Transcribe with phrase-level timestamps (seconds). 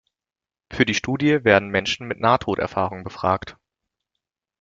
[0.73, 3.57] Für die Studie werden Menschen mit Nahtoderfahrung befragt.